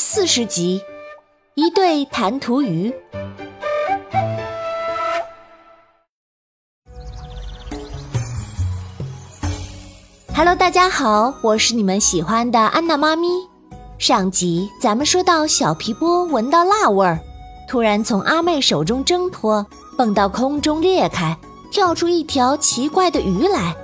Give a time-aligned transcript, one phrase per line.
[0.00, 0.80] 四十集，
[1.54, 2.90] 一对弹涂鱼。
[10.34, 13.28] Hello，大家好，我是你们喜欢的安娜妈咪。
[13.98, 17.20] 上集咱们说到小皮波闻到辣味儿，
[17.68, 19.64] 突然从阿妹手中挣脱，
[19.98, 21.36] 蹦到空中裂开，
[21.70, 23.76] 跳出一条奇怪的鱼来。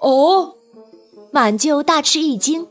[0.00, 0.54] 哦，
[1.30, 2.66] 满舅大吃一惊，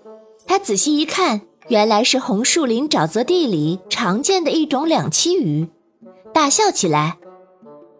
[0.47, 5.67] 他仔细一看，原来是红树林沼泽地里常见的一种两栖鱼，
[6.33, 7.19] 大笑起来：“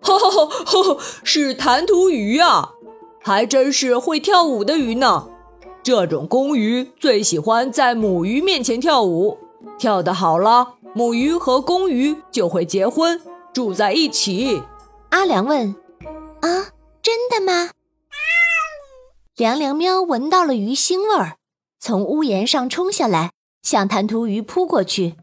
[0.02, 2.72] 哈哈哈，是弹涂鱼啊，
[3.22, 5.28] 还真是会跳舞的鱼呢。
[5.84, 9.38] 这种公鱼最喜欢在母鱼面前跳舞，
[9.78, 13.22] 跳得好了，母鱼和公鱼就会结婚，
[13.54, 14.64] 住在一起。”
[15.10, 15.76] 阿良问
[19.40, 21.38] ：“凉凉喵闻到了鱼腥味儿，
[21.80, 23.32] 从屋檐上冲下来，
[23.64, 25.16] 向弹涂鱼扑过去。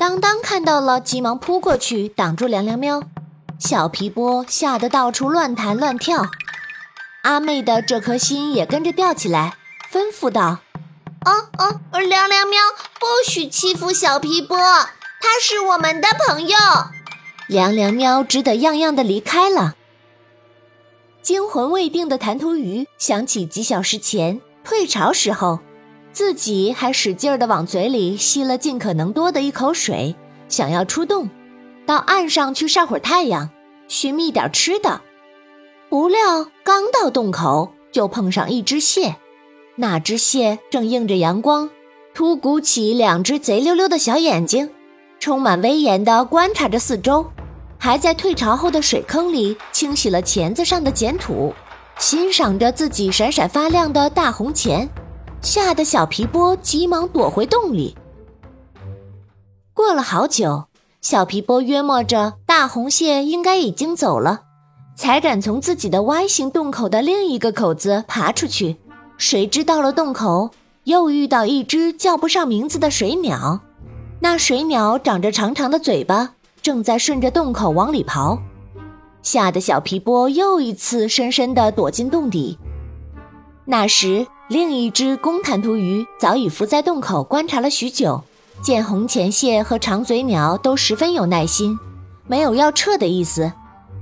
[0.00, 3.02] 当当看到了，急忙扑过去挡住凉凉喵。
[3.58, 6.28] 小皮波吓得到处乱弹乱跳，
[7.24, 9.58] 阿妹的这颗心也跟着吊起来，
[9.92, 10.60] 吩咐道
[11.26, 12.58] ：“哦哦，凉凉喵，
[12.98, 16.56] 不许欺负小皮波，他是我们的朋友。”
[17.46, 19.74] 凉凉喵只得样样的离开了。
[21.22, 25.58] 惊魂未定的弹涂鱼想起几小时前退潮时候，
[26.12, 30.16] 自己还使劲儿地往嘴里吸了尽可能多的一口水，
[30.48, 31.28] 想要出洞，
[31.86, 33.50] 到岸上去晒会儿太阳，
[33.86, 35.02] 寻觅点吃的。
[35.88, 39.16] 不料刚到洞口，就碰上一只蟹，
[39.76, 41.68] 那只蟹正映着阳光，
[42.14, 44.70] 突鼓起两只贼溜溜的小眼睛，
[45.18, 47.26] 充满威严地观察着四周。
[47.82, 51.52] 还在退潮后的水坑里清洗了钳子上的碱土，
[51.98, 54.86] 欣赏着自己闪闪发亮的大红钳，
[55.40, 57.96] 吓得小皮波急忙躲回洞里。
[59.72, 60.64] 过了好久，
[61.00, 64.42] 小皮波约摸着大红蟹应该已经走了，
[64.94, 68.76] 才敢从自己的 Y 型洞口的另一个口子爬出去。
[69.16, 70.50] 谁知到了洞口，
[70.84, 73.58] 又遇到一只叫不上名字的水鸟，
[74.20, 76.34] 那水鸟长着长长的嘴巴。
[76.62, 78.38] 正在顺着洞口往里刨，
[79.22, 82.58] 吓得小皮波又一次深深地躲进洞底。
[83.64, 88.22] 那时，另一只公弹涂鱼早已伏在洞口观察了许久，
[88.62, 91.78] 见红钱蟹和长嘴鸟都十分有耐心，
[92.26, 93.52] 没有要撤的意思，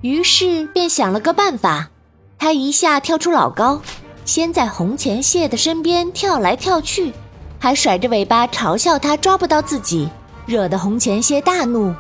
[0.01, 1.91] 于是便想了个办法。
[2.39, 3.81] 他一下跳出老高，
[4.25, 7.13] 先在红钱蟹的身边跳来跳去，
[7.59, 10.09] 还甩着尾巴嘲笑它抓不到自己，
[10.47, 11.93] 惹得红钱蟹大怒。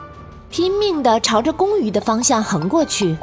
[0.51, 3.17] 拼命地朝着公鱼的方向横过去，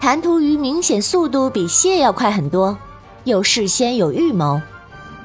[0.00, 2.76] 弹涂鱼明显速度比蟹要快很多，
[3.24, 4.60] 又事先有预谋，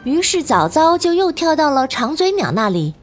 [0.03, 2.93] 于是早早就又跳到了长嘴鸟那里。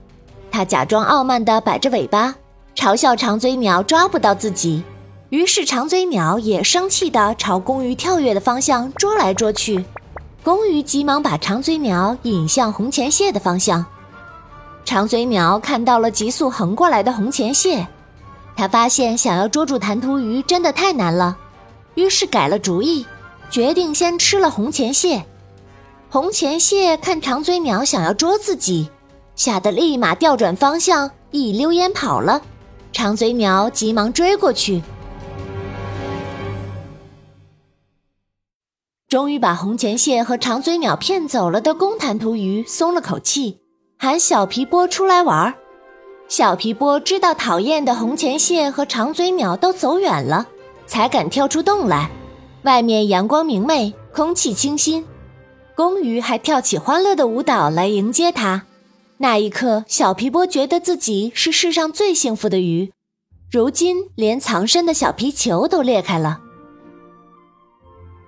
[0.51, 2.35] 他假装傲慢地摆着尾巴，
[2.75, 4.83] 嘲笑长嘴鸟抓不到自己，
[5.29, 9.85] 于是长嘴鸟也生气地朝公鱼跳跃的方向捉来捉去。
[10.43, 13.85] 公鱼急忙把长嘴鸟引向红钳蟹的方向，
[14.85, 17.87] 长嘴鸟看到了急速横过来的红钳蟹。
[18.61, 21.35] 他发现想要捉住弹涂鱼真的太难了，
[21.95, 23.07] 于是改了主意，
[23.49, 25.25] 决定先吃了红钱蟹。
[26.11, 28.91] 红钱蟹看长嘴鸟想要捉自己，
[29.35, 32.43] 吓得立马调转方向，一溜烟跑了。
[32.93, 34.83] 长嘴鸟急忙追过去，
[39.09, 43.63] 终于把红钱蟹和长嘴鸟骗走了的公弹涂鱼松了口气，
[43.97, 45.55] 喊小皮波出来玩儿。
[46.31, 50.47] 小皮波知道讨厌的红钱蟹和长嘴鸟都走远了，
[50.87, 52.09] 才敢跳出洞来。
[52.63, 55.05] 外面阳光明媚，空气清新，
[55.75, 58.63] 公鱼还跳起欢乐的舞蹈来迎接它。
[59.17, 62.93] 那一刻，小皮波觉得自己是世上最幸福的鱼。
[63.51, 66.39] 如今，连藏身的小皮球都裂开了。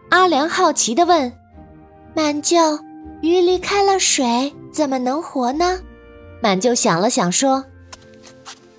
[0.09, 1.33] 阿良好奇地问
[2.17, 2.59] ：“满舅，
[3.21, 5.79] 鱼离开了水怎么能活呢？”
[6.43, 7.65] 满舅想了想说。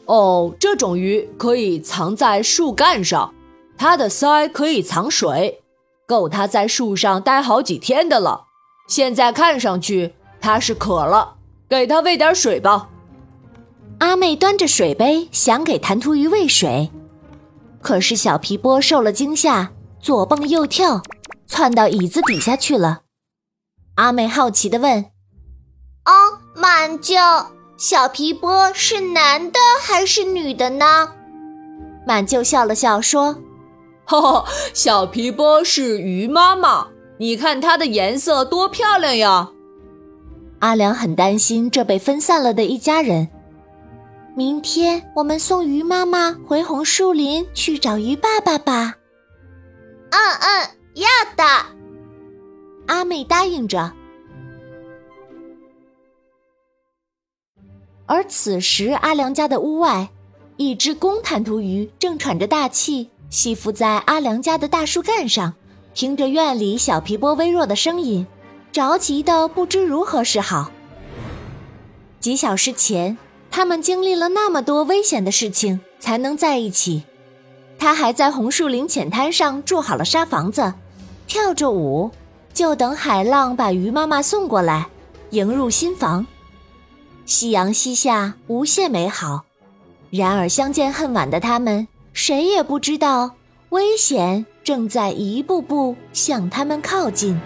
[0.06, 3.34] 哦，这种鱼可以藏在树干上，
[3.78, 5.64] 它的鳃可以藏水，
[6.06, 8.46] 够它在树上待好几天的了。
[8.88, 11.36] 现在看上去它是渴了，
[11.70, 12.90] 给它喂点水吧。
[14.00, 16.92] 阿妹端着水杯想给弹涂鱼喂水，
[17.82, 21.02] 可是小皮波受了惊吓，左蹦右跳，
[21.48, 23.04] 窜到椅子底下去了。
[23.96, 25.06] 阿妹好奇地问
[26.04, 26.12] ：“哦，
[26.56, 27.16] 满舅。”
[27.86, 31.10] 小皮波是男的还是女的呢？
[32.08, 33.36] 满舅笑了笑说
[34.08, 36.88] ：“哈哈，小皮波是鱼妈妈，
[37.18, 39.50] 你看它的颜色多漂亮呀！
[40.60, 43.28] 阿良很担心这被分散了的一家人。
[44.34, 48.96] 明天我们送鱼妈妈回红树林去找鱼爸爸吧。
[50.12, 51.44] 嗯嗯，要的。
[52.88, 53.92] 阿妹答应着。
[58.14, 60.08] 而此时，阿良家的屋外，
[60.58, 65.56] 一只公弹涂鱼正喘着大气，吸附在阿良家的大树干上，
[65.96, 68.28] 听着院里小皮波微弱的声音，
[68.72, 70.72] 着急的不知如何是好。
[72.20, 73.18] 几小时前。
[73.50, 77.04] 他们经历了那么多危险的事情才能在一起，
[77.78, 80.74] 他还在红树林浅滩上筑好了沙房子，
[81.28, 82.10] 跳着舞，
[82.52, 84.88] 就等海浪把鱼妈妈送过来，
[85.30, 86.26] 迎入新房。
[87.26, 89.44] 夕阳西下，无限美好。
[90.10, 93.32] 然而相见恨晚的他们，谁也不知道
[93.70, 97.40] 危险正在一步步向他们靠近。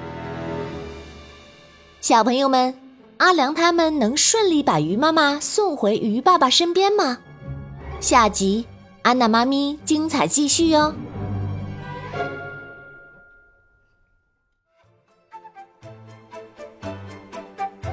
[2.01, 2.73] 小朋友们。
[3.17, 7.17] 阿良他们能顺利把鱼妈妈送回鱼爸爸身边吗？
[7.99, 8.63] 下集
[9.01, 10.93] 安娜妈咪精彩继续哟！